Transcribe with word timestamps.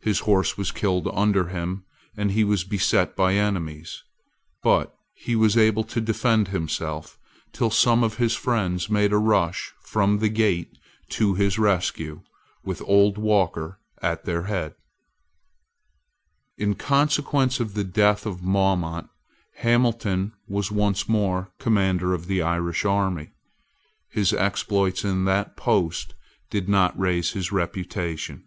His 0.00 0.18
horse 0.18 0.58
was 0.58 0.72
killed 0.72 1.06
under 1.14 1.50
him; 1.50 1.84
and 2.16 2.32
he 2.32 2.42
was 2.42 2.64
beset 2.64 3.14
by 3.14 3.34
enemies: 3.34 4.02
but 4.60 4.92
he 5.14 5.36
was 5.36 5.56
able 5.56 5.84
to 5.84 6.00
defend 6.00 6.48
himself 6.48 7.16
till 7.52 7.70
some 7.70 8.02
of 8.02 8.16
his 8.16 8.34
friends 8.34 8.90
made 8.90 9.12
a 9.12 9.18
rush 9.18 9.72
from 9.84 10.18
the 10.18 10.30
gate 10.30 10.76
to 11.10 11.34
his 11.34 11.60
rescue, 11.60 12.22
with 12.64 12.82
old 12.86 13.18
Walker 13.18 13.78
at 14.02 14.24
their 14.24 14.42
head, 14.42 14.74
In 16.56 16.74
consequence 16.74 17.60
of 17.60 17.74
the 17.74 17.84
death 17.84 18.26
of 18.26 18.42
Maumont, 18.42 19.08
Hamilton 19.58 20.32
was 20.48 20.72
once 20.72 21.08
more 21.08 21.52
commander 21.60 22.12
of 22.14 22.26
the 22.26 22.42
Irish 22.42 22.84
army. 22.84 23.30
His 24.10 24.32
exploits 24.32 25.04
in 25.04 25.24
that 25.26 25.56
post 25.56 26.16
did 26.50 26.68
not 26.68 26.98
raise 26.98 27.30
his 27.30 27.52
reputation. 27.52 28.42